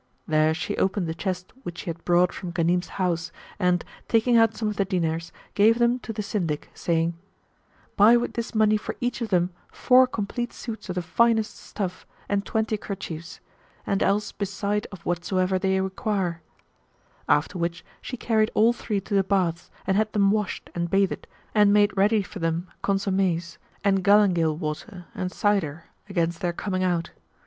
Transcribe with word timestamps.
There 0.27 0.55
she 0.55 0.75
opened 0.79 1.05
the 1.05 1.13
chest 1.13 1.53
which 1.61 1.77
she 1.81 1.85
had 1.91 2.03
brought 2.03 2.33
from 2.33 2.51
Ghanim's 2.51 2.87
house 2.97 3.31
and, 3.59 3.85
taking 4.07 4.35
out 4.35 4.57
some 4.57 4.67
of 4.67 4.77
the 4.77 4.83
dinars, 4.83 5.31
gave 5.53 5.77
them 5.77 5.99
to 5.99 6.11
the 6.11 6.23
Syndic 6.23 6.71
saying, 6.73 7.13
"Buy 7.97 8.17
with 8.17 8.33
this 8.33 8.55
money 8.55 8.77
for 8.77 8.95
each 8.99 9.21
of 9.21 9.29
them 9.29 9.51
four 9.71 10.07
complete 10.07 10.53
suits 10.53 10.89
of 10.89 10.95
the 10.95 11.03
finest 11.03 11.55
stuffs 11.55 12.07
and 12.27 12.43
twenty 12.43 12.77
kerchiefs, 12.77 13.41
and 13.85 14.01
else 14.01 14.31
beside 14.31 14.87
of 14.91 15.05
whatsoever 15.05 15.59
they 15.59 15.79
require;" 15.79 16.41
after 17.29 17.59
which 17.59 17.85
she 18.01 18.17
carried 18.17 18.49
all 18.55 18.73
three 18.73 19.01
to 19.01 19.13
the 19.13 19.23
baths 19.23 19.69
and 19.85 19.95
had 19.97 20.11
them 20.13 20.31
washed 20.31 20.71
and 20.73 20.89
bathed 20.89 21.27
and 21.53 21.71
made 21.71 21.95
ready 21.95 22.23
for 22.23 22.39
them 22.39 22.67
consommés, 22.83 23.57
and 23.83 24.03
galangale 24.03 24.57
water 24.57 25.05
and 25.13 25.31
cider 25.31 25.83
against 26.09 26.41
their 26.41 26.53
coming 26.53 26.83
out. 26.83 27.11